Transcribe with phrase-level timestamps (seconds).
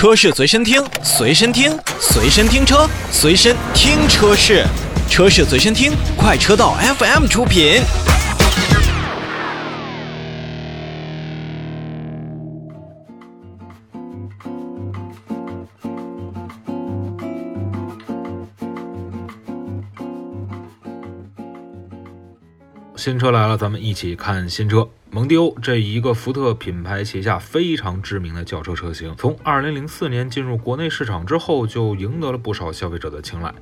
[0.00, 4.64] 车市随身听，随身听，随身听车，随身听车市，
[5.10, 7.82] 车市随身听，快车道 FM 出品。
[22.96, 24.88] 新车来了，咱们一起看新车。
[25.12, 33.52] 蒙迪欧这一个福特品牌旗下非常知名的轿车车型，从2004年进入国内市场之后，就赢得了不少消费者的青睐。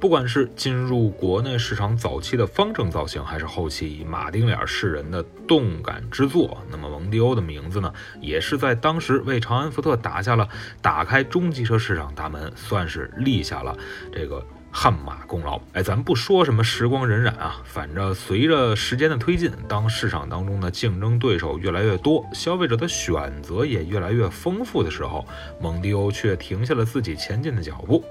[0.00, 10.48] 不管是进入国内市场早期的方正造型，还是后期以马丁脸示人的动感之作，那么蒙迪欧的名字呢，也是在当时为长安福特打下了
[10.82, 13.78] 打开中级车市场大门，算是立下了
[14.12, 14.44] 这个。
[14.78, 25.26] 汗马功劳，哎，咱不说什么时光荏苒啊，反正随着时间的推进，当市场当中的竞争对手越来越多，消费者的选择也越来越丰富的时候，
[25.58, 28.04] 蒙迪欧却停下了自己前进的脚步。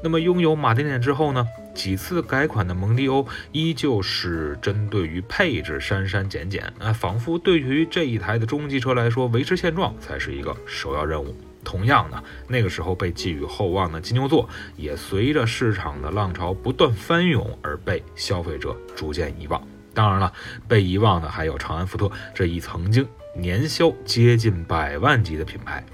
[0.00, 1.44] 那么，拥有马丁脸之后呢？
[1.74, 11.34] 几次改款的蒙迪欧依旧是针对于配置删删减减，啊，仿佛对于这一台的中级车来说，维持现状才是一个首要任务。
[11.64, 19.62] 同样的，那个时候被寄予厚望的金牛座，也随着市场的浪潮不断翻涌而被消费者逐渐遗忘。
[19.94, 20.32] 当然了，
[20.66, 25.84] 被遗忘的还有长安福特这一曾经年销接近百万级的品牌。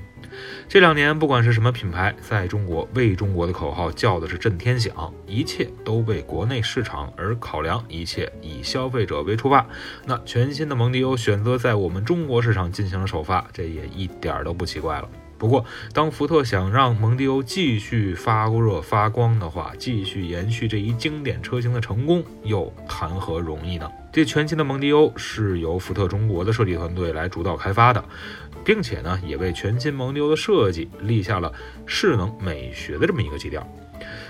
[0.68, 9.66] 这两年，不管是什么品牌，在中国为中国的口号叫的是震天响，一切都为国内市场而考量，一切以消费者为出发。
[10.06, 15.08] 那全新的蒙迪欧选择在我们中国市场进行了首发，这也一点都不奇怪了。
[15.38, 23.88] 不过，当福特想让蒙迪欧继续发热发光的话，继续延续这一经典车型的成功，又谈何容易呢？
[24.12, 28.04] 这全新的蒙迪欧是由福特中国的设计团队来主导开发的，
[28.64, 31.52] 并且呢，也为全新蒙迪欧的设计立下了
[31.86, 33.64] 势能美学的这么一个基调，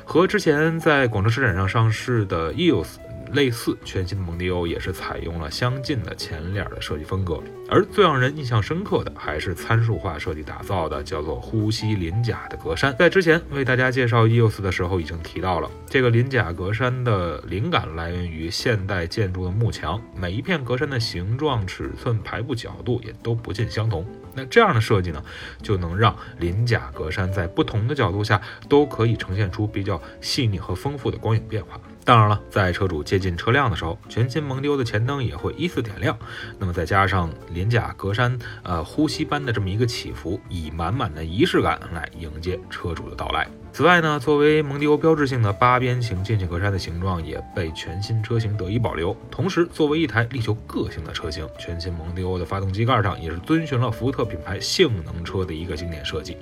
[0.04, 2.98] 和之前在广州车展上上市的 EOS。
[3.32, 12.96] 类似全新的蒙迪欧也是采用了相近的前脸的设计风格，而最让人印象深刻的还是参数化设计打造的叫做呼吸鳞甲的格栅。
[12.96, 24.06] 在之前为大家介绍 EOS 的时候已经提到了，这个鳞甲格栅的灵感来源于现代建筑的幕墙，每一片格栅的形状、尺寸、排布角度也都不尽相同。
[24.34, 25.22] 那这样的设计呢，
[25.60, 31.78] 就能让鳞甲格栅在不同的角度下都可以呈现出比较细腻和丰富的光影变化。
[32.08, 36.18] 当然了，在车主接近车辆的时候，全新蒙迪欧的前灯也会依次点亮。
[36.58, 43.46] 那么再加上鳞甲格栅，呃，呼吸般的这么一个起伏，以满满的仪式感来迎接车主的到来。
[43.74, 49.14] 此外呢，作为蒙迪欧标志性的八边形进气格栅的形状，也被全新车型得以保留。
[49.30, 56.38] 同时，作为一台力求个性的车型，全新蒙迪欧的发动机盖上也是遵循了福特品牌性能车的一个经典设计。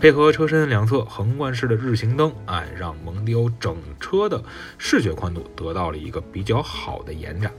[0.00, 4.42] 配合车身两侧横贯式的日行灯，哎，让蒙迪欧整车的
[4.78, 7.52] 视觉宽度得到了一个比较好的延展。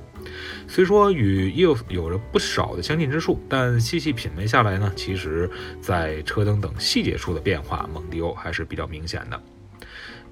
[0.68, 5.50] 虽说与 EOS 有着不少的相近之处，但细细品味下来呢，其实
[5.80, 9.40] 在车灯等细节处的变化，蒙迪欧还是比较明显的。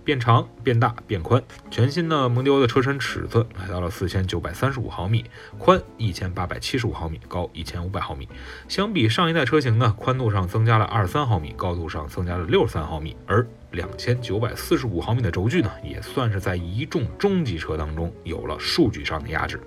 [0.04, 1.42] 变长、变大、变宽，
[1.72, 5.26] 全新的蒙迪欧的车身尺寸来到了四千九百三十五毫米，
[5.58, 8.28] 宽一千八百七十五毫米，高一千五百毫米。
[8.68, 19.60] 相比上一代车型呢，宽度上增加了二十三毫米，高度上增加了六十三毫米，而两千九百四十五毫米的轴距呢，也算是在一众中级车当中有了数据上的压制。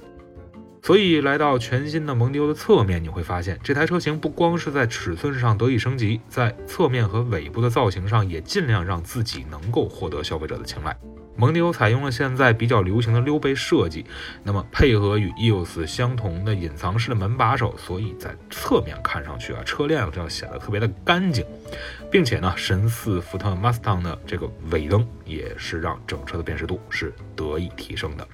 [0.86, 10.96] 所以来到全新的蒙迪欧的侧面，你会发现这台车型不光是在尺寸上得以升级，在侧面和尾部的造型上也尽量让自己能够获得消费者的青睐。
[11.34, 14.06] 蒙迪欧采用了现在比较流行的溜背设计，
[14.44, 21.44] 那么配合与 EOS 相同的隐藏式的门把手，所以在侧面看上去啊，车辆这样显得特别的干净，
[22.12, 28.24] 并且呢，神似福特 Mustang 的这个尾灯也是让整车的辨识度是得以提升的。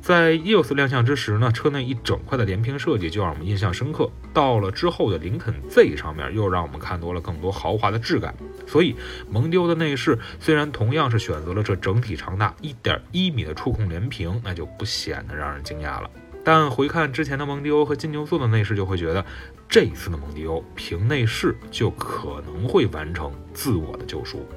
[0.00, 4.10] 在 EOS 亮相之时呢，车内一整块的连屏设计就让我们印象深刻。
[4.32, 8.34] 到了之后的林肯 Z 上面，又让我们看多了更多豪华的质感。
[8.66, 8.96] 所以，
[9.28, 16.10] 蒙迪欧的内饰虽然同样是选择了这整体长达一点一米的触控连屏，那就不显得让人惊讶了。
[16.42, 19.24] 但回看之前的蒙迪欧和金牛座的内饰，就会觉得
[19.68, 24.48] 这一次的蒙迪欧凭内饰就可能会完成自我的救赎。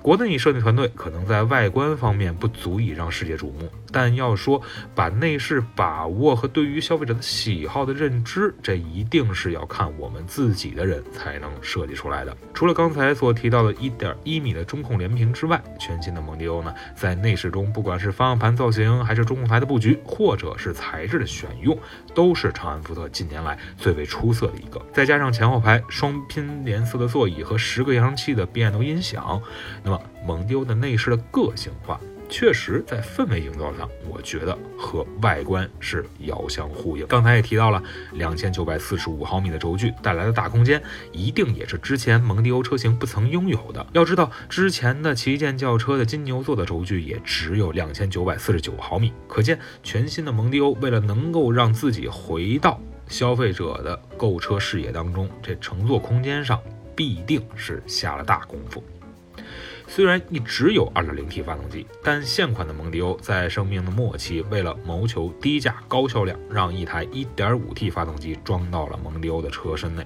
[0.00, 4.60] 国内设计团队可能在外观方面不足以让世界瞩目，但要说
[4.94, 12.34] 把内饰把握和对于消费者的喜好的认知，这一定是要看我们自己的人才能设计出来的。
[12.54, 21.76] 除了刚才所提到的1.1米的中控连屏之外，全新的蒙迪欧呢，在内饰中，不管是方向盘造型，还是中控台的布局，或者是材质的选用，
[22.14, 24.80] 都是长安福特近年来最为出色的一个。
[24.92, 29.40] 再加上前后排双拼连色的座椅和十个扬声器的变动音响，
[29.88, 31.98] 那么蒙迪欧的内饰的个性化。
[32.28, 37.06] 确实，在氛围营造上，我觉得和外观是遥相呼应。
[37.06, 37.82] 刚才也提到了，
[38.12, 43.86] 两千九百四十五毫米的轴距带来的大空间，一定也是之前蒙迪欧车型不曾拥有的。
[43.94, 56.60] 要知道，之前的旗舰轿车的金牛座的轴距也只有两千九百四十九毫米，可见全新的蒙迪欧为了能够让自己回到消费者的购车视野当中，这乘坐空间上
[56.94, 58.84] 必定是下了大功夫。
[59.86, 70.04] 虽然一直有 2.0T 发动机，但现款的蒙迪欧在生命的末期，为了谋求低价高销量，让一台 1.5T 发动机装到了蒙迪欧的车身内。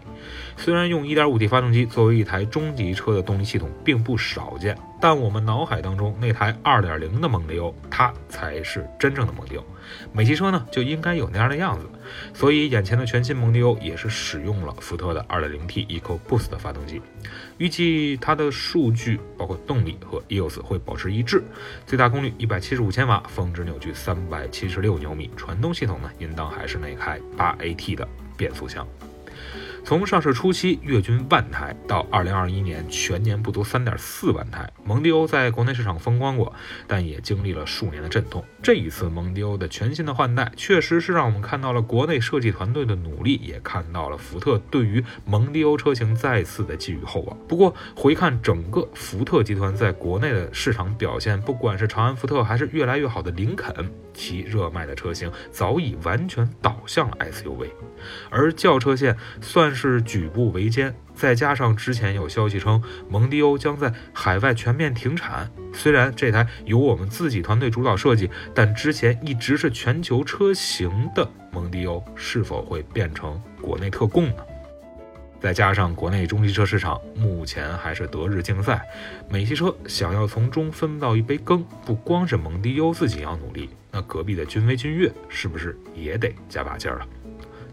[0.56, 9.64] 虽然用 1.5T 发动机作为一台中级车的动力系统并不少见，但我们脑海当中那台2.0的蒙迪欧，它才是真正的蒙迪欧。
[10.12, 11.86] 美系车呢就应该有那样的样子，
[12.32, 17.02] 所以眼前的全新蒙迪欧也是使用了福特的 2.0T EcoBoost 的发动机，
[17.58, 21.42] 预计它的数据包括动力和 EOS 会保持一致，
[21.86, 28.86] 最大功率一百七十五千瓦，峰值扭矩三百七十六牛米，传动系统呢应当还是那台八 A T 的变速箱。
[29.84, 36.52] 从上市初期月均万台到二零二一年全年不足三点四万台，蒙迪欧在国内市场风光过，
[36.86, 38.42] 但也经历了数年的阵痛。
[38.62, 47.36] 这一次蒙迪欧的全新的换代，确实是让我们看到了国内设计团队的努力，也看到了福特对于蒙迪欧车型再次的寄予厚望。
[47.48, 57.68] 不过回看整个福特集团在国内的市场表现，不管是长安福特还是越来越好的林肯，其热卖的车型早已完全倒向了 SUV，
[58.30, 59.72] 而轿车线算。
[59.74, 74.36] 是举步维艰，再加上之前有消息称蒙迪欧将在海外全面停产，虽然这台由我们自己团队主导设计，但之前一直是全球车型的蒙迪欧是否会变成国内特供呢？
[75.42, 78.80] 再加上国内中级车市场目前还是德日竞赛，
[79.28, 87.08] 美系车想要从中分到一杯羹，不光是蒙迪欧自己要努力，那隔壁的君威、君越是不是也得加把劲儿了？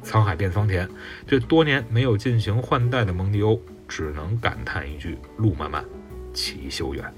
[0.04, 0.90] 沧海变桑田，
[1.28, 5.86] 这多年没有进行换代的蒙迪欧，只能感叹一句：路漫漫，
[6.34, 7.14] 其修远。